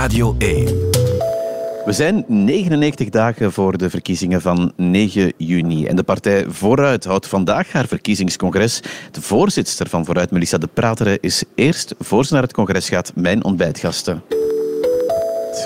[0.00, 0.64] Radio 1.
[1.84, 5.86] We zijn 99 dagen voor de verkiezingen van 9 juni.
[5.86, 8.82] En de partij Vooruit houdt vandaag haar verkiezingscongres.
[9.10, 13.12] De voorzitter van Vooruit, Melissa de Prateren, is eerst voor ze naar het congres gaat
[13.14, 14.22] mijn ontbijtgasten.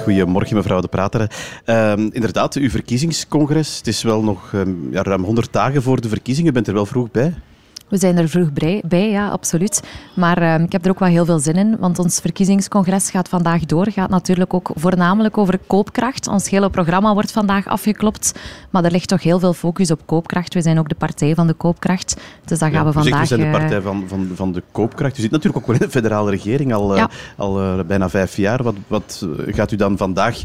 [0.03, 1.29] Goedemorgen, mevrouw De Prateren.
[1.67, 3.77] Uh, inderdaad, uw verkiezingscongres.
[3.77, 6.51] Het is wel nog uh, ja, ruim 100 dagen voor de verkiezingen.
[6.51, 7.35] U bent er wel vroeg bij?
[7.89, 8.49] We zijn er vroeg
[8.89, 9.83] bij, ja, absoluut.
[10.15, 13.29] Maar uh, ik heb er ook wel heel veel zin in, want ons verkiezingscongres gaat
[13.29, 13.91] vandaag door.
[13.91, 16.29] Gaat natuurlijk ook voornamelijk over koopkracht.
[16.29, 18.35] Ons hele programma wordt vandaag afgeklopt,
[18.71, 20.55] maar er ligt toch heel veel focus op koopkracht.
[20.55, 23.21] We zijn ook de partij van de koopkracht, dus dan gaan we vandaag...
[23.21, 25.19] we zijn de partij van, van, van de koopkracht.
[25.19, 27.11] U zit natuurlijk ook wel in de federale regering al, ja.
[27.37, 28.63] al uh, bijna vijf jaar.
[28.63, 30.43] Wat, wat gaat u dan vandaag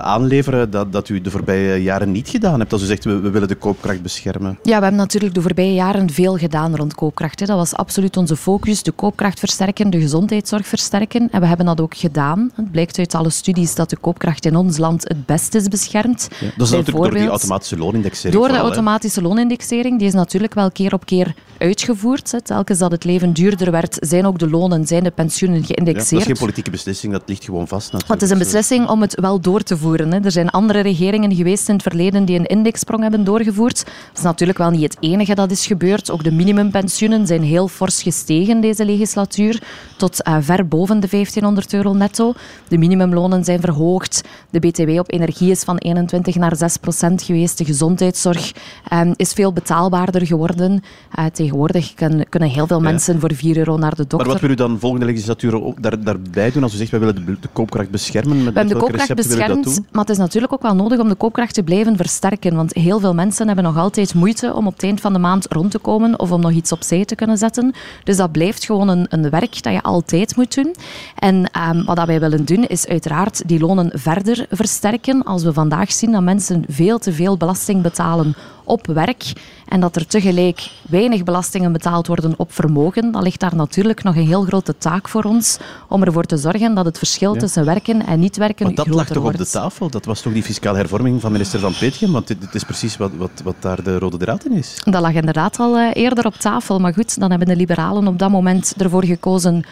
[0.00, 2.72] aanleveren dat, dat u de voorbije jaren niet gedaan hebt?
[2.72, 4.58] Als u zegt, we, we willen de koopkracht beschermen.
[4.62, 7.38] Ja, we hebben natuurlijk de voorbije jaren veel gedaan rond koopkracht.
[7.38, 8.82] Dat was absoluut onze focus.
[8.82, 11.28] De koopkracht versterken, de gezondheidszorg versterken.
[11.30, 12.50] En we hebben dat ook gedaan.
[12.54, 16.28] Het blijkt uit alle studies dat de koopkracht in ons land het best is beschermd.
[16.40, 18.40] Ja, dat is natuurlijk door die automatische loonindexering.
[18.42, 19.98] Door de automatische loonindexering.
[19.98, 22.34] Die is natuurlijk wel keer op keer uitgevoerd.
[22.44, 26.10] Telkens dat het leven duurder werd, zijn ook de lonen, zijn de pensioenen geïndexeerd.
[26.10, 27.92] Ja, dat is geen politieke beslissing, dat ligt gewoon vast.
[27.92, 28.20] Natuurlijk.
[28.20, 30.24] het is een beslissing om het wel door te voeren.
[30.24, 33.84] Er zijn andere regeringen geweest in het verleden die een indexsprong hebben doorgevoerd.
[33.84, 36.10] Dat is natuurlijk wel niet het enige dat is gebeurd.
[36.10, 39.62] Ook de minimum minimumpensioenen zijn heel fors gestegen deze legislatuur,
[39.96, 42.32] tot uh, ver boven de 1500 euro netto.
[42.68, 44.22] De minimumlonen zijn verhoogd.
[44.50, 47.58] De BTW op energie is van 21 naar 6 procent geweest.
[47.58, 48.52] De gezondheidszorg
[48.92, 50.82] um, is veel betaalbaarder geworden.
[51.18, 54.18] Uh, tegenwoordig kan, kunnen heel veel mensen voor 4 euro naar de dokter.
[54.18, 56.62] Maar wat wil u dan volgende legislatuur ook daar, daarbij doen?
[56.62, 58.44] Als u zegt, wij willen de, de koopkracht beschermen.
[58.44, 61.14] Met we hebben de koopkracht beschermd, maar het is natuurlijk ook wel nodig om de
[61.14, 62.54] koopkracht te blijven versterken.
[62.54, 65.46] Want heel veel mensen hebben nog altijd moeite om op het eind van de maand
[65.50, 67.72] rond te komen of om nog iets opzij te kunnen zetten.
[68.04, 70.74] Dus dat blijft gewoon een, een werk dat je altijd moet doen.
[71.18, 75.22] En um, wat wij willen doen, is uiteraard die lonen verder versterken.
[75.24, 78.34] Als we vandaag zien dat mensen veel te veel belasting betalen
[78.64, 79.32] op werk
[79.68, 84.16] en dat er tegelijk weinig belastingen betaald worden op vermogen, dan ligt daar natuurlijk nog
[84.16, 85.58] een heel grote taak voor ons
[85.88, 89.06] om ervoor te zorgen dat het verschil tussen werken en niet werken maar dat lag
[89.06, 89.38] toch wordt.
[89.38, 89.90] op de tafel?
[89.90, 92.12] Dat was toch die fiscale hervorming van minister Van Peetgen?
[92.12, 94.80] Want dit, dit is precies wat, wat, wat, daar de rode draad in is.
[94.84, 96.78] Dat lag inderdaad al uh, eerder op tafel.
[96.78, 99.64] Maar goed, dan hebben de liberalen op dat moment ervoor gekozen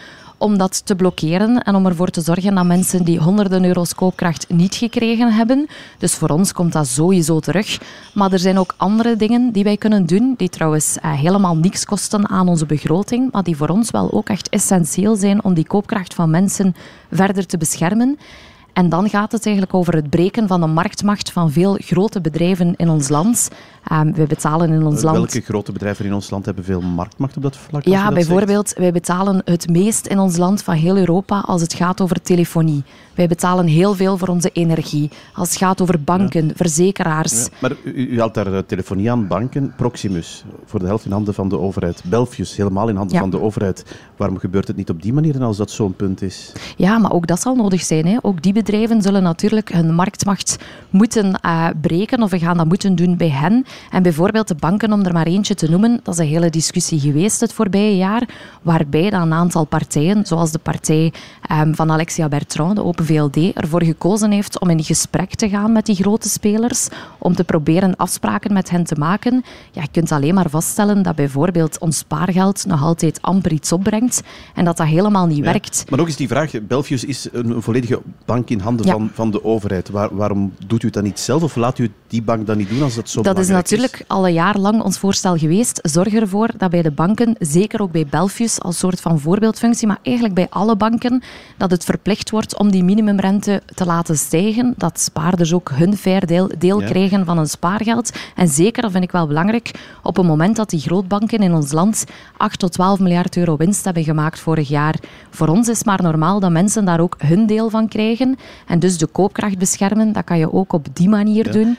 [0.43, 4.45] om dat te blokkeren en om ervoor te zorgen dat mensen die honderden euro's koopkracht
[4.49, 5.67] niet gekregen hebben.
[5.97, 7.79] Dus voor ons komt dat sowieso terug.
[8.13, 11.85] Maar er zijn ook andere dingen die wij kunnen doen, die trouwens eh, helemaal niks
[11.85, 15.67] kosten aan onze begroting, maar die voor ons wel ook echt essentieel zijn om die
[15.67, 16.75] koopkracht van mensen
[17.11, 18.17] verder te beschermen.
[18.73, 22.73] En dan gaat het eigenlijk over het breken van de marktmacht van veel grote bedrijven
[22.75, 23.49] in ons land.
[23.91, 25.17] Um, wij betalen in ons land...
[25.17, 27.85] Welke grote bedrijven in ons land hebben veel marktmacht op dat vlak?
[27.85, 28.79] Ja, bijvoorbeeld, zegt?
[28.79, 32.83] wij betalen het meest in ons land van heel Europa als het gaat over telefonie.
[33.15, 35.09] Wij betalen heel veel voor onze energie.
[35.33, 36.53] Als het gaat over banken, ja.
[36.55, 37.43] verzekeraars.
[37.43, 41.11] Ja, maar u, u, haalt daar eh, telefonie aan, banken, Proximus, voor de helft in
[41.11, 42.01] handen van de overheid.
[42.05, 43.21] Belfius, helemaal in handen ja.
[43.21, 43.85] van de overheid.
[44.15, 46.51] Waarom gebeurt het niet op die manier als dat zo'n punt is?
[46.77, 48.05] Ja, maar ook dat zal nodig zijn.
[48.05, 48.17] Hè.
[48.21, 50.57] Ook die bedrijven zullen natuurlijk hun marktmacht
[50.89, 53.65] moeten uh, breken of we gaan dat moeten doen bij hen.
[53.89, 56.99] En bijvoorbeeld de banken, om er maar eentje te noemen, dat is een hele discussie
[56.99, 58.27] geweest het voorbije jaar,
[58.61, 61.13] waarbij dan een aantal partijen, zoals de partij
[61.51, 65.71] um, van Alexia Bertrand, de Open VLD, ervoor gekozen heeft om in gesprek te gaan
[65.71, 69.43] met die grote spelers, om te proberen afspraken met hen te maken.
[69.71, 74.23] Ja, je kunt alleen maar vaststellen dat bijvoorbeeld ons spaargeld nog altijd amper iets opbrengt
[74.53, 75.43] en dat dat helemaal niet ja.
[75.43, 75.85] werkt.
[75.89, 78.91] Maar nog eens die vraag, Belfius is een volledige bank in handen ja.
[78.91, 79.89] van, van de overheid.
[79.89, 82.81] Waar, waarom doet u dat niet zelf of laat u die bank dan niet doen
[82.81, 85.79] als dat zo Dat is natuurlijk al een jaar lang ons voorstel geweest.
[85.83, 89.99] Zorg ervoor dat bij de banken, zeker ook bij Belfius als soort van voorbeeldfunctie, maar
[90.01, 91.23] eigenlijk bij alle banken,
[91.57, 94.73] dat het verplicht wordt om die minimumrente te laten stijgen.
[94.77, 96.87] Dat spaarders ook hun fair deel, deel ja.
[96.87, 98.11] krijgen van hun spaargeld.
[98.35, 99.71] En zeker, dat vind ik wel belangrijk,
[100.03, 102.03] op het moment dat die grootbanken in ons land
[102.37, 104.95] 8 tot 12 miljard euro winst hebben gemaakt vorig jaar.
[105.29, 108.37] Voor ons is maar normaal dat mensen daar ook hun deel van krijgen.
[108.67, 111.51] En dus de koopkracht beschermen, dat kan je ook op die manier Ja.
[111.51, 111.77] doen.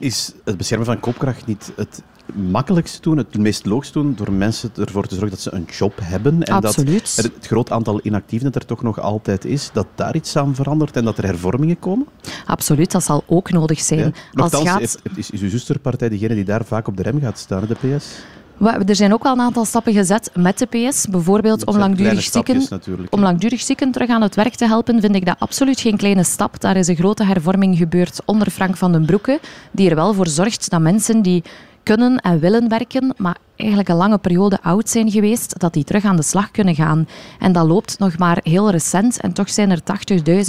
[0.00, 2.02] Is het beschermen van koopkracht niet het
[2.34, 5.98] makkelijkste doen, het meest logisch doen, door mensen ervoor te zorgen dat ze een job
[6.02, 7.16] hebben en Absoluut.
[7.16, 10.54] dat het groot aantal inactieven dat er toch nog altijd is, dat daar iets aan
[10.54, 12.06] verandert en dat er hervormingen komen?
[12.46, 14.14] Absoluut, dat zal ook nodig zijn.
[14.30, 14.42] Ja.
[14.42, 14.80] Als gaat...
[15.16, 18.06] is, is uw zusterpartij degene die daar vaak op de rem gaat staan, de PS?
[18.60, 21.06] Er zijn ook wel een aantal stappen gezet met de PS.
[21.06, 22.62] Bijvoorbeeld om langdurig, zieken,
[23.10, 26.24] om langdurig zieken terug aan het werk te helpen, vind ik dat absoluut geen kleine
[26.24, 26.60] stap.
[26.60, 29.40] Daar is een grote hervorming gebeurd onder Frank van den Broeke,
[29.70, 31.42] die er wel voor zorgt dat mensen die
[31.82, 36.04] kunnen en willen werken, maar eigenlijk een lange periode oud zijn geweest, dat die terug
[36.04, 37.08] aan de slag kunnen gaan.
[37.38, 39.80] En dat loopt nog maar heel recent en toch zijn er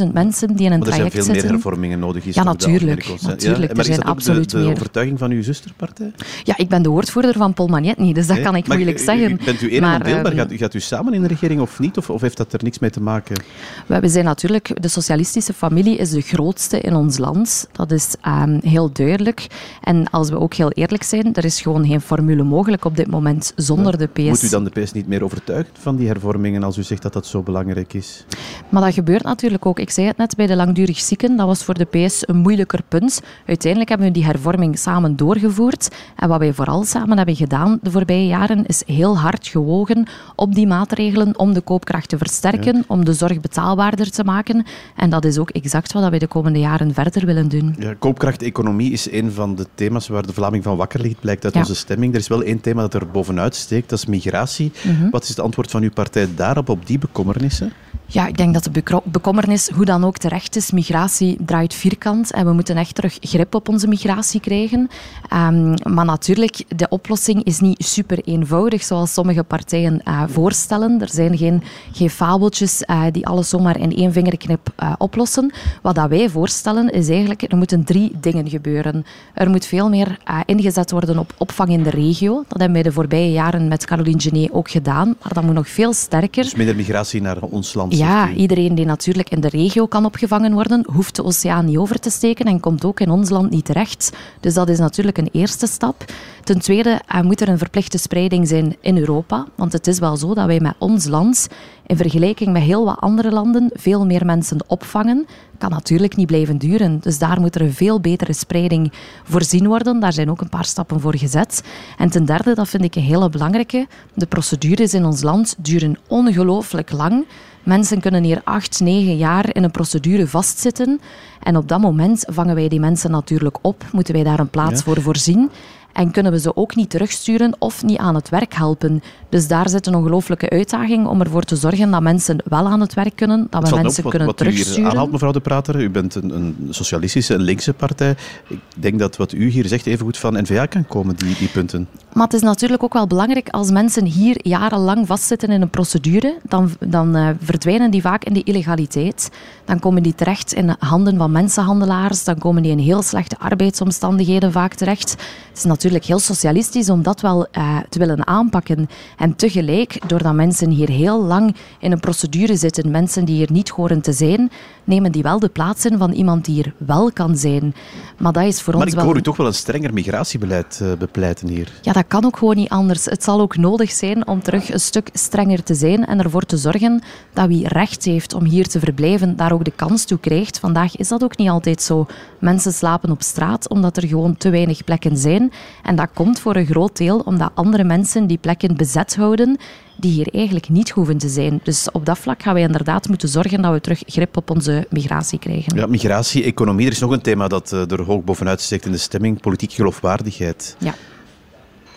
[0.06, 1.18] 80.000 mensen die in een maar traject zitten.
[1.18, 2.36] er zijn veel meer hervormingen nodig is.
[2.36, 3.08] Ja, natuurlijk.
[3.24, 3.72] natuurlijk.
[3.72, 6.12] Ja, er zijn absoluut de, de, overtuiging van uw zusterpartij?
[6.44, 9.40] Ja, ik ben de woordvoerder van Paul Magnet niet, dus dat kan ik moeilijk zeggen.
[9.46, 10.32] Bent u maar, deelbaar?
[10.32, 11.98] Gaat, gaat, u samen in de regering of niet?
[11.98, 13.44] Of, of heeft dat er niks mee te maken?
[13.86, 17.68] We zijn natuurlijk, de socialistische familie is de grootste in ons land.
[17.72, 19.48] Dat is um, heel duidelijk.
[19.82, 23.01] En als we ook heel eerlijk zijn, er is gewoon geen formule mogelijk op dit
[23.08, 24.22] moment zonder de PS.
[24.22, 27.14] Moet u dan de PS niet meer overtuigen van die hervormingen als u zegt dat
[27.14, 28.26] dat zo belangrijk is?
[28.70, 29.80] Maar dat gebeurt natuurlijk ook.
[29.80, 32.82] Ik zei het net bij de langdurig zieken, dat was voor de PS een moeilijker
[32.88, 33.22] punt.
[33.46, 35.90] Uiteindelijk hebben we die hervorming samen doorgevoerd.
[36.16, 40.56] En wat wij vooral samen hebben gedaan de voorbije jaren, is heel hard gewogen op
[40.56, 44.66] die maatregelen om de koopkracht te versterken, om de zorg betaalbaarder te maken.
[44.96, 47.76] En dat is ook exact wat we de komende jaren verder willen doen.
[47.80, 51.56] Ja, koopkrachteconomie is een van de thema's waar de Vlaming van wakker ligt, blijkt uit
[51.56, 52.14] onze stemming.
[52.14, 54.72] Er is wel één thema dat er bovenuit steekt, dat is migratie.
[54.84, 55.10] Mhm.
[55.10, 57.74] Wat is het antwoord van uw partij daarop, op die bekommernissen?
[58.14, 60.72] Ja, ik denk dat de bekommernis hoe dan ook terecht is.
[60.72, 64.90] Migratie draait vierkant en we moeten echt terug grip op onze migratie krijgen.
[65.34, 71.02] Um, maar natuurlijk, de oplossing is niet super eenvoudig zoals sommige partijen uh, voorstellen.
[71.02, 75.52] Er zijn geen, geen fabeltjes uh, die alles zomaar in één vingerknip uh, oplossen.
[75.82, 79.06] Wat dat wij voorstellen is eigenlijk, er moeten drie dingen gebeuren.
[79.34, 82.36] Er moet veel meer ingezet worden op opvang in de regio.
[82.36, 85.16] Dat hebben wij de voorbije jaren met Caroline Genet ook gedaan.
[85.22, 86.44] Maar dat moet nog veel sterker.
[86.44, 88.00] Dus minder migratie naar ons land.
[88.02, 92.00] Ja, iedereen die natuurlijk in de regio kan opgevangen worden, hoeft de oceaan niet over
[92.00, 94.12] te steken en komt ook in ons land niet terecht.
[94.40, 96.06] Dus dat is natuurlijk een eerste stap.
[96.44, 99.46] Ten tweede moet er een verplichte spreiding zijn in Europa.
[99.56, 101.48] Want het is wel zo dat wij met ons land,
[101.86, 105.26] in vergelijking met heel wat andere landen, veel meer mensen opvangen.
[105.58, 107.00] Kan natuurlijk niet blijven duren.
[107.00, 108.94] Dus daar moet er een veel betere spreiding
[109.24, 110.00] voorzien worden.
[110.00, 111.64] Daar zijn ook een paar stappen voor gezet.
[111.98, 115.98] En ten derde, dat vind ik een hele belangrijke, de procedures in ons land duren
[116.08, 117.26] ongelooflijk lang.
[117.64, 121.00] Mensen kunnen hier acht, negen jaar in een procedure vastzitten.
[121.44, 124.84] En op dat moment vangen wij die mensen natuurlijk op, moeten wij daar een plaats
[124.84, 125.50] voor voorzien.
[125.94, 129.04] En kunnen we ze ook niet terugsturen of niet aan het werk helpen.
[129.30, 132.94] Dus daar zit een ongelooflijke uitdaging om ervoor te zorgen dat mensen wel aan het
[132.94, 134.84] werk kunnen, dat we mensen kunnen wat terugsturen.
[134.84, 138.16] U aanhaalt, mevrouw de Prater, u bent een, een, socialistische, een linkse partij.
[138.48, 141.48] Ik denk dat wat u hier zegt even goed van N-VA kan komen, die, die
[141.48, 141.88] punten.
[142.14, 146.38] Maar het is natuurlijk ook wel belangrijk als mensen hier jarenlang vastzitten in een procedure,
[146.44, 149.30] dan, dan uh, verdwijnen die vaak in de illegaliteit.
[149.66, 154.52] Dan komen die terecht in handen van mensenhandelaars, dan komen die in heel slechte arbeidsomstandigheden
[154.52, 155.12] vaak terecht.
[155.12, 158.90] Het is natuurlijk heel socialistisch om dat wel uh, te willen aanpakken.
[159.18, 163.70] En tegelijk, doordat mensen hier heel lang in een procedure zitten, mensen die hier niet
[163.70, 164.52] horen te zijn,
[164.84, 167.76] nemen die wel de plaats in van iemand die hier wel kan zijn.
[168.18, 169.04] Maar dat is voor maar ons wel...
[169.04, 171.72] Maar ik hoor u toch wel een strenger migratiebeleid uh, bepleiten hier.
[171.82, 173.06] Ja, dat kan ook gewoon niet anders.
[173.06, 176.58] Het zal ook nodig zijn om terug een stuk strenger te zijn en ervoor te
[176.58, 177.02] zorgen
[177.34, 180.60] dat wie recht heeft om hier te verblijven, daar ook de kans toe krijgt.
[180.60, 182.06] Vandaag is dat ook niet altijd zo.
[182.40, 185.52] Mensen slapen op straat omdat er gewoon te weinig plekken zijn.
[185.84, 189.58] En dat komt voor een groot deel omdat andere mensen die plekken bezet houden
[189.98, 191.60] die hier eigenlijk niet hoeven te zijn.
[191.64, 194.88] Dus op dat vlak gaan wij inderdaad moeten zorgen dat we terug grip op onze
[194.90, 195.76] migratie krijgen.
[195.76, 196.86] Ja, migratie, economie.
[196.86, 199.42] Er is nog een thema dat eh, er hoog bovenuit steekt in de stemming.
[199.42, 200.76] Politieke geloofwaardigheid.
[200.80, 200.94] Ja.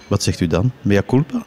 [0.08, 0.72] Wat zegt u dan?
[0.82, 1.44] Mea culpa?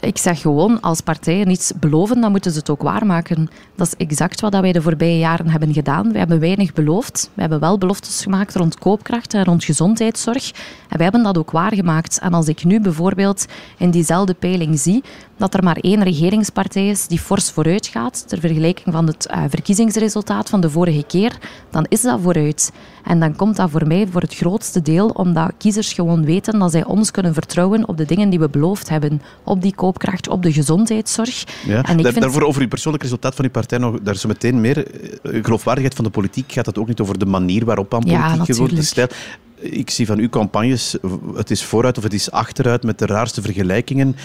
[0.00, 3.48] Ik zeg gewoon, als partijen iets beloven, dan moeten ze het ook waarmaken.
[3.76, 6.12] Dat is exact wat wij de voorbije jaren hebben gedaan.
[6.12, 7.30] We hebben weinig beloofd.
[7.34, 10.50] We hebben wel beloftes gemaakt rond koopkracht en rond gezondheidszorg.
[10.88, 12.18] En wij hebben dat ook waargemaakt.
[12.18, 13.46] En als ik nu bijvoorbeeld
[13.78, 15.02] in diezelfde peiling zie
[15.36, 19.42] dat er maar één regeringspartij is die fors vooruit gaat, ter vergelijking van het uh,
[19.48, 21.38] verkiezingsresultaat van de vorige keer,
[21.70, 22.72] dan is dat vooruit.
[23.04, 26.70] En dan komt dat voor mij voor het grootste deel omdat kiezers gewoon weten dat
[26.70, 29.22] zij ons kunnen vertrouwen op de dingen die we beloofd hebben.
[29.44, 31.44] Op die koopkracht, op de gezondheidszorg.
[31.66, 31.82] Ja.
[31.82, 32.24] En ik Daar, vind...
[32.24, 34.86] Daarvoor over uw persoonlijk resultaat van uw partij nog, daar zo meteen meer.
[34.86, 38.46] Eh, geloofwaardigheid van de politiek gaat het ook niet over de manier waarop aan politiek
[38.46, 39.14] ja, wordt gesteld.
[39.60, 40.96] Ik zie van uw campagnes,
[41.34, 44.16] het is vooruit of het is achteruit met de raarste vergelijkingen.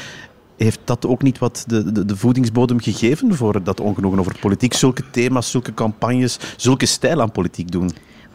[0.57, 4.73] Heeft dat ook niet wat de, de, de, voedingsbodem gegeven voor dat ongenoegen over politiek?
[4.73, 7.91] Zulke thema's, zulke campagnes, zulke stijl aan politiek doen?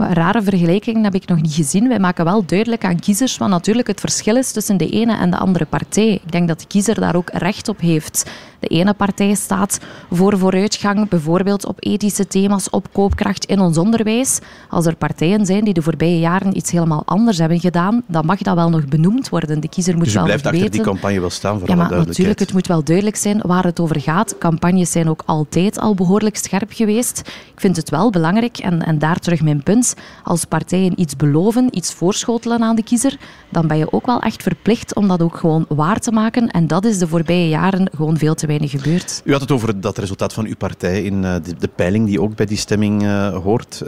[0.09, 1.89] Rare vergelijkingen heb ik nog niet gezien.
[1.89, 5.31] Wij maken wel duidelijk aan kiezers wat natuurlijk het verschil is tussen de ene en
[5.31, 6.13] de andere partij.
[6.13, 8.31] Ik denk dat de kiezer daar ook recht op heeft.
[8.61, 14.39] De ene partij staat voor vooruitgang, bijvoorbeeld op ethische thema's, op koopkracht in ons onderwijs.
[14.69, 18.39] Als er partijen zijn die de voorbije jaren iets helemaal anders hebben gedaan, dan mag
[18.39, 19.61] dat wel nog benoemd worden.
[19.61, 22.39] De kiezer moet dus wel blijft achter die campagne wel staan, voor ja, maar natuurlijk,
[22.39, 24.39] het moet wel duidelijk zijn waar het over gaat.
[24.39, 27.19] Campagnes zijn ook altijd al behoorlijk scherp geweest.
[27.53, 31.77] Ik vind het wel belangrijk, en, en daar terug mijn punt, als partijen iets beloven,
[31.77, 33.17] iets voorschotelen aan de kiezer,
[33.49, 36.49] dan ben je ook wel echt verplicht om dat ook gewoon waar te maken.
[36.49, 39.23] En dat is de voorbije jaren gewoon veel te weinig gebeurd.
[39.25, 42.21] U had het over dat resultaat van uw partij in eh, de, de peiling die
[42.21, 43.83] ook bij die stemming uh, hoort.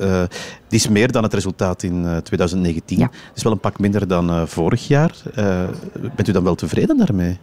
[0.68, 2.98] Die is meer dan het resultaat in 2019.
[2.98, 3.04] Ja.
[3.04, 5.14] Het is wel een pak minder dan vorig jaar.
[6.16, 7.38] bent u dan wel tevreden daarmee?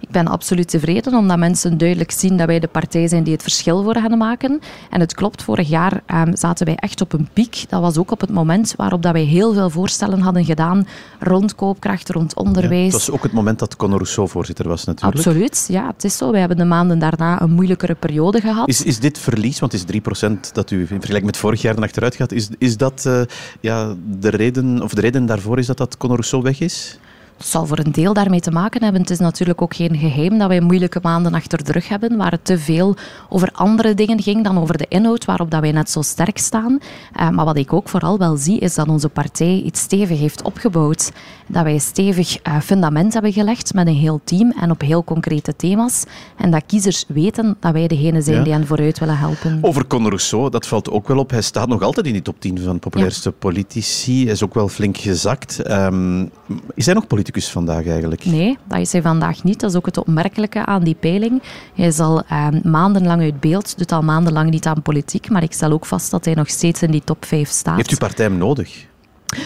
[0.00, 3.42] Ik ben absoluut tevreden, omdat mensen duidelijk zien dat wij de partij zijn die het
[3.42, 4.60] verschil voor gaan maken.
[4.90, 7.64] En het klopt, vorig jaar um, zaten wij echt op een piek.
[7.68, 10.86] Dat was ook op het moment waarop dat wij heel veel voorstellen hadden gedaan
[11.18, 12.70] rond koopkracht, rond onderwijs.
[12.70, 15.16] Ja, het was ook het moment dat Conor Rousseau voorzitter was natuurlijk.
[15.16, 16.30] Absoluut, ja, het is zo.
[16.30, 18.68] Wij hebben de maanden daarna een moeilijkere periode gehad.
[18.68, 21.78] Is, is dit verlies, want het is 3% dat u in vergelijking met vorig jaar
[21.82, 23.20] achteruit gaat, is, is dat uh,
[23.60, 26.98] ja, de, reden, of de reden daarvoor is dat dat Conor Rousseau weg is?
[27.40, 29.00] Het zal voor een deel daarmee te maken hebben.
[29.00, 32.30] Het is natuurlijk ook geen geheim dat wij moeilijke maanden achter de rug hebben, waar
[32.30, 32.96] het te veel
[33.28, 36.78] over andere dingen ging dan over de inhoud, waarop dat wij net zo sterk staan.
[37.20, 40.42] Uh, maar wat ik ook vooral wel zie, is dat onze partij iets stevig heeft
[40.42, 41.12] opgebouwd.
[41.46, 45.56] Dat wij stevig uh, fundament hebben gelegd met een heel team en op heel concrete
[45.56, 46.04] thema's.
[46.36, 48.42] En dat kiezers weten dat wij degene zijn ja.
[48.42, 49.58] die hen vooruit willen helpen.
[49.62, 51.30] Over Conor Rousseau, dat valt ook wel op.
[51.30, 53.34] Hij staat nog altijd in die top 10 van populairste ja.
[53.38, 54.22] politici.
[54.22, 55.70] Hij is ook wel flink gezakt.
[55.70, 56.30] Um,
[56.74, 57.50] is hij nog politicus?
[57.50, 58.24] vandaag eigenlijk?
[58.24, 59.60] Nee, dat is hij vandaag niet.
[59.60, 61.42] Dat is ook het opmerkelijke aan die peiling.
[61.74, 65.52] Hij is al eh, maandenlang uit beeld, doet al maandenlang niet aan politiek, maar ik
[65.52, 67.76] stel ook vast dat hij nog steeds in die top 5 staat.
[67.76, 68.88] Heeft uw partij hem nodig?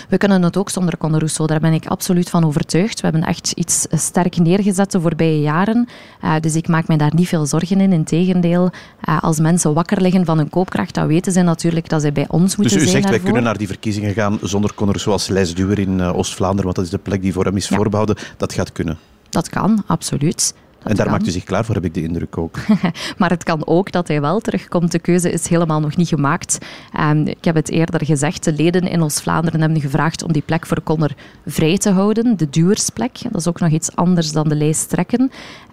[0.08, 3.00] We kunnen het ook zonder Conor Rousseau, daar ben ik absoluut van overtuigd.
[3.00, 5.88] We hebben echt iets sterk neergezet de voorbije jaren.
[6.24, 7.92] Uh, dus ik maak me daar niet veel zorgen in.
[7.92, 8.70] Integendeel,
[9.08, 12.26] uh, als mensen wakker liggen van hun koopkracht, dan weten ze natuurlijk dat ze bij
[12.28, 12.84] ons moeten zijn.
[12.84, 16.00] Dus u zegt, wij kunnen naar die verkiezingen gaan zonder Conor Rousseau als lijstduwer in
[16.00, 17.76] Oost-Vlaanderen, want dat is de plek die voor hem is ja.
[17.76, 18.16] voorbehouden.
[18.36, 18.98] Dat gaat kunnen?
[19.28, 20.54] Dat kan, absoluut.
[20.84, 21.14] En daar kan.
[21.14, 22.56] maakt u zich klaar voor, heb ik de indruk ook.
[23.18, 24.92] maar het kan ook dat hij wel terugkomt.
[24.92, 26.58] De keuze is helemaal nog niet gemaakt.
[27.00, 30.66] Um, ik heb het eerder gezegd, de leden in Oost-Vlaanderen hebben gevraagd om die plek
[30.66, 31.10] voor Conor
[31.46, 33.22] vrij te houden, de duwersplek.
[33.22, 35.20] Dat is ook nog iets anders dan de lijst trekken.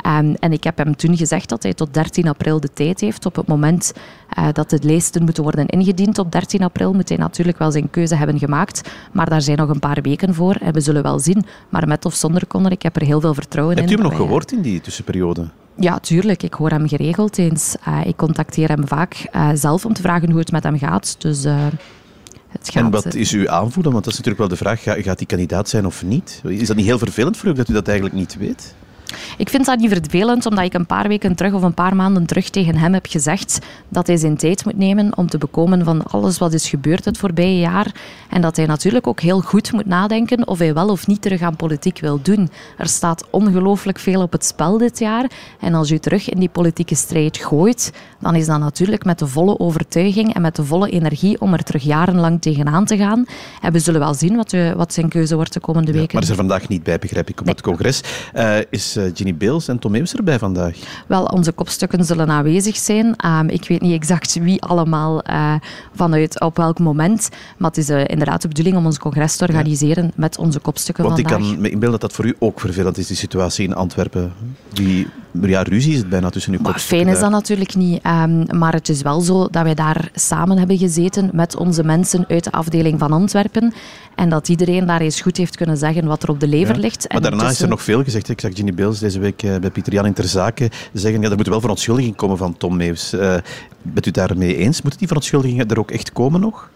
[0.08, 3.26] Um, en ik heb hem toen gezegd dat hij tot 13 april de tijd heeft.
[3.26, 3.94] Op het moment
[4.38, 7.90] uh, dat de lijsten moeten worden ingediend op 13 april, moet hij natuurlijk wel zijn
[7.90, 8.90] keuze hebben gemaakt.
[9.12, 11.44] Maar daar zijn nog een paar weken voor en we zullen wel zien.
[11.70, 13.96] Maar met of zonder Conor, ik heb er heel veel vertrouwen Hebt in.
[13.96, 15.50] Hebt u hem nog gehoord in die tussenperiode?
[15.76, 16.44] Ja, tuurlijk.
[16.44, 17.76] Ik hoor hem geregeld eens.
[17.88, 21.16] Uh, ik contacteer hem vaak uh, zelf om te vragen hoe het met hem gaat.
[21.18, 23.92] Dus, het gaat, en wat is uw aanvoelen?
[23.92, 26.42] Want dat is natuurlijk wel de vraag, gaat, gaat hij kandidaat zijn of niet?
[26.44, 28.76] Is dat niet heel vervelend voor u dat u dat eigenlijk niet weet?
[29.38, 32.26] Ik vind dat niet vervelend, omdat ik een paar weken terug of een paar maanden
[32.26, 36.04] terug tegen hem heb gezegd dat hij zijn tijd moet nemen om te bekomen van
[36.04, 37.92] alles wat is gebeurd het voorbije jaar.
[38.30, 41.42] En dat hij natuurlijk ook heel goed moet nadenken of hij wel of niet terug
[41.42, 42.50] aan politiek wil doen.
[42.78, 45.32] Er staat ongelooflijk veel op het spel dit jaar.
[45.60, 49.28] En als u terug in die politieke strijd gooit, dan is dat natuurlijk met de
[49.28, 53.26] volle overtuiging en met de volle energie om er terug jarenlang tegenaan te gaan.
[53.62, 56.08] En we zullen wel zien wat, u, wat zijn keuze wordt de komende weken.
[56.08, 57.54] Ja, maar is er vandaag niet bij, begrijp ik, op nee.
[57.54, 58.02] het congres.
[58.36, 60.78] Uh, is Ginny Beels en Tom Eems erbij vandaag?
[61.08, 63.16] Wel, onze kopstukken zullen aanwezig zijn.
[63.26, 65.54] Um, ik weet niet exact wie allemaal uh,
[65.96, 67.30] vanuit op welk moment.
[67.58, 70.12] Maar het is uh, inderdaad de bedoeling om ons congres te organiseren ja.
[70.16, 71.34] met onze kopstukken Want vandaag.
[71.34, 73.76] Want ik kan me inbeelden dat dat voor u ook vervelend is, die situatie in
[73.76, 74.34] Antwerpen.
[74.74, 75.08] Die,
[75.42, 77.06] ja, ruzie is het bijna tussen uw maar kopstukken.
[77.06, 78.06] Fijn is dat natuurlijk niet.
[78.06, 82.26] Um, maar het is wel zo dat wij daar samen hebben gezeten met onze mensen
[82.28, 83.74] uit de afdeling van Antwerpen.
[84.16, 86.82] En dat iedereen daar eens goed heeft kunnen zeggen wat er op de lever ja.
[86.82, 87.06] ligt.
[87.08, 88.30] Maar en daarna is er nog veel gezegd.
[88.30, 91.48] Ik zag Ginny Deze week bij Pieter Jan in Ter Zaken zeggen, ja, er moet
[91.48, 93.14] wel verontschuldiging komen van Tom Meeuws.
[93.14, 93.36] Uh,
[93.82, 94.82] bent u daarmee eens?
[94.82, 96.70] Moeten die verontschuldigingen er ook echt komen nog?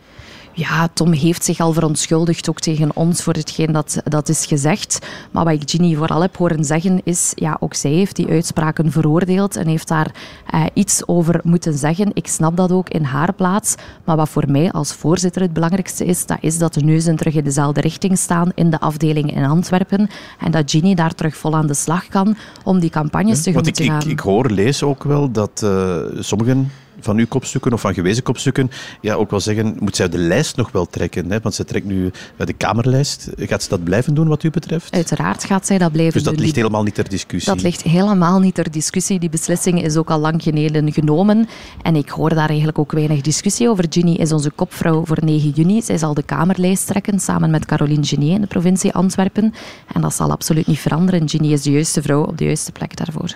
[0.58, 5.08] Ja, Tom heeft zich al verontschuldigd, ook tegen ons, voor hetgeen dat, dat is gezegd.
[5.32, 8.92] Maar wat ik Ginny vooral heb horen zeggen is, ja, ook zij heeft die uitspraken
[8.92, 10.12] veroordeeld en heeft daar
[10.54, 12.12] uh, iets over moeten zeggen.
[12.14, 13.76] Ik snap dat ook in haar plaats.
[14.04, 17.36] Maar wat voor mij als voorzitter het belangrijkste is, dat is dat de neuzen terug
[17.36, 20.10] in dezelfde richting staan in de afdeling in Antwerpen.
[20.40, 23.66] En dat Ginny daar terug vol aan de slag kan om die campagnes ja, tegemoet
[23.66, 24.02] want ik, te gaan.
[24.02, 28.24] Ik, ik hoor, lees ook wel dat uh, sommigen van uw kopstukken of van gewezen
[28.24, 28.72] kopstukken
[29.02, 31.32] ja, ook wel zeggen, moet zij de lijst nog wel trekken?
[31.32, 31.40] Hè?
[31.42, 33.30] Want ze trekt nu bij de Kamerlijst.
[33.38, 34.94] Gaat ze dat blijven doen wat u betreft?
[34.94, 36.24] Uiteraard gaat zij dat blijven doen.
[36.24, 37.54] Dus dat ligt helemaal niet ter discussie?
[37.54, 39.20] Dat ligt helemaal niet ter discussie.
[39.20, 41.48] Die beslissing is ook al lang geleden genomen.
[41.82, 43.86] En ik hoor daar eigenlijk ook weinig discussie over.
[43.90, 45.82] Ginny is onze kopvrouw voor 9 juni.
[45.82, 49.54] Zij zal de Kamerlijst trekken samen met Caroline Genier in de provincie Antwerpen.
[49.94, 51.30] En dat zal absoluut niet veranderen.
[51.30, 53.36] Ginny is de juiste vrouw op de juiste plek daarvoor.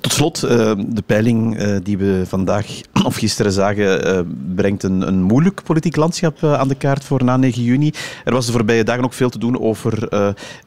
[0.00, 2.66] Tot slot, eh, de peiling eh, die we vandaag
[3.04, 4.20] of gisteren zagen, eh,
[4.54, 7.92] brengt een, een moeilijk politiek landschap aan de kaart voor na 9 juni.
[8.24, 10.08] Er was de voorbije dagen ook veel te doen over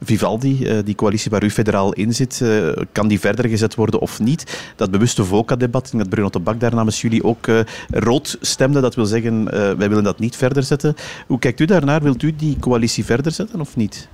[0.02, 2.44] Vivaldi, die coalitie waar u federaal in zit.
[2.92, 4.72] kan die verder gezet worden of niet?
[4.76, 7.46] Dat bewuste VOCA-debat, dat Bruno de Bak daar namens jullie ook
[7.90, 8.80] rood stemde.
[8.80, 9.44] Dat wil zeggen,
[9.78, 10.94] wij willen dat niet verder zetten.
[11.26, 12.02] Hoe kijkt u daarnaar?
[12.02, 14.08] Wilt u die coalitie verder zetten of niet?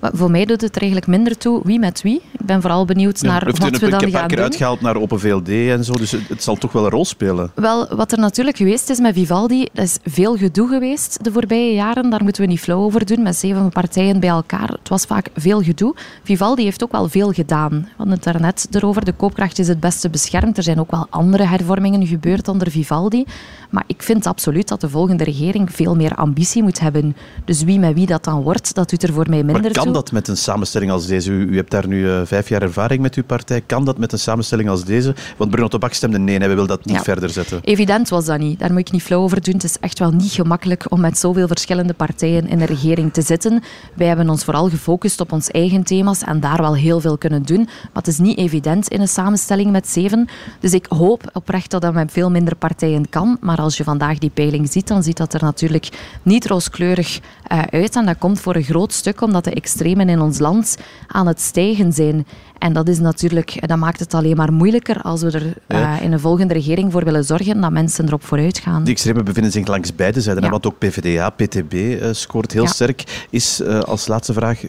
[0.00, 2.22] Voor mij doet het er eigenlijk minder toe wie met wie.
[2.32, 4.08] Ik ben vooral benieuwd naar wat we dan gaan doen.
[4.08, 6.84] Ik heb een keer uitgehaald naar Open VLD en zo, dus het, zal toch wel
[6.84, 7.50] een rol spelen.
[7.54, 11.74] Wel, wat er natuurlijk geweest is met Vivaldi, dat is veel gedoe geweest de voorbije
[11.74, 12.10] jaren.
[12.10, 14.68] Daar moeten we niet flauw over doen, met zeven partijen bij elkaar.
[14.68, 15.94] Het was vaak veel gedoe.
[16.22, 17.70] Vivaldi heeft ook wel veel gedaan.
[17.70, 20.56] We hadden het daarnet erover, de koopkracht is het beste beschermd.
[20.56, 23.24] Er zijn ook wel andere hervormingen gebeurd onder Vivaldi.
[23.70, 27.16] Maar ik vind absoluut dat de volgende regering veel meer ambitie moet hebben.
[27.44, 29.92] Dus wie met wie dat dan wordt, dat doet er voor mij minder maar kan
[29.92, 31.30] dat met een samenstelling als deze?
[31.30, 33.60] U, u hebt daar nu uh, vijf jaar ervaring met uw partij.
[33.60, 35.14] Kan dat met een samenstelling als deze?
[35.36, 37.60] Want Bruno Tobak stemde nee, hij wil dat niet verder zetten.
[37.62, 38.58] Evident was dat niet.
[38.58, 39.54] Daar moet ik niet flauw over doen.
[39.54, 43.22] Het is echt wel niet gemakkelijk om met zoveel verschillende partijen in de regering te
[43.22, 43.62] zitten.
[43.94, 47.42] Wij hebben ons vooral gefocust op ons eigen thema's en daar wel heel veel kunnen
[47.42, 47.64] doen.
[47.64, 50.28] Maar het is niet evident in een samenstelling met zeven.
[50.60, 53.36] Dus ik hoop oprecht dat dat met veel minder partijen kan.
[53.40, 55.88] Maar als je vandaag die peiling ziet, dan ziet dat er natuurlijk
[56.22, 57.20] niet rooskleurig
[57.52, 57.96] uh, uit.
[57.96, 60.76] En dat komt voor een groot stuk omdat de extremen in ons land
[61.06, 62.26] aan het stijgen zijn.
[62.58, 66.12] En dat is natuurlijk, dat maakt het alleen maar moeilijker als we er uh, in
[66.12, 68.84] een volgende regering voor willen zorgen dat mensen erop vooruit gaan.
[68.84, 70.42] Die extremen bevinden zich langs beide zijden.
[70.42, 70.50] Ja.
[70.50, 72.68] Want ook PvdA, PTB uh, scoort heel ja.
[72.68, 73.26] sterk.
[73.30, 74.60] Is uh, als laatste vraag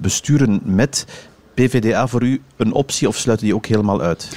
[0.00, 1.06] besturen met
[1.54, 4.28] PvdA voor u een optie of sluiten die ook helemaal uit?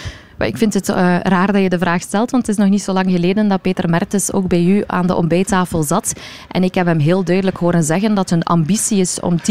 [0.47, 2.81] Ik vind het uh, raar dat je de vraag stelt, want het is nog niet
[2.81, 6.13] zo lang geleden dat Peter Mertens ook bij u aan de ontbijttafel zat.
[6.47, 9.41] En ik heb hem heel duidelijk horen zeggen dat hun ambitie is om 10%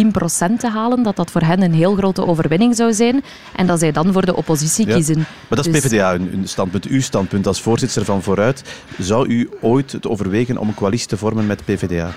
[0.59, 3.23] te halen, dat dat voor hen een heel grote overwinning zou zijn
[3.57, 5.17] en dat zij dan voor de oppositie kiezen.
[5.17, 5.81] Maar dat is dus...
[5.81, 6.87] PvdA, een standpunt.
[6.87, 8.63] Uw standpunt als voorzitter van Vooruit.
[8.99, 12.11] Zou u ooit het overwegen om een coalitie te vormen met PvdA?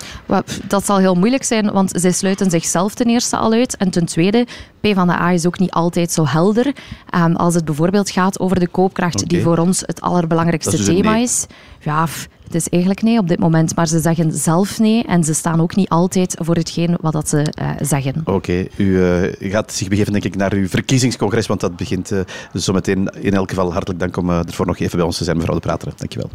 [0.68, 3.78] Dat zal heel moeilijk zijn, want zij sluiten zichzelf ten eerste al uit.
[3.78, 4.48] En ten tweede,
[4.80, 6.74] PvdA is ook niet altijd zo helder.
[7.16, 11.18] Um, als het bijvoorbeeld gaat over de koopkracht, die voor ons het allerbelangrijkste dus thema
[11.18, 11.46] is.
[11.80, 12.08] Ja,
[12.44, 15.62] het is eigenlijk nee op dit moment, maar ze zeggen zelf nee en ze staan
[15.62, 18.22] ook niet altijd voor hetgeen wat dat ze uh, zeggen.
[18.26, 22.20] Oké, u uh, gaat zich begeven denk ik naar uw verkiezingscongres, want dat begint uh,
[22.52, 23.10] dus zometeen.
[23.20, 25.62] In elk geval hartelijk dank om ervoor nog even bij ons te zijn, mevrouw de
[25.62, 25.94] Prater.
[25.96, 26.30] Dankjewel.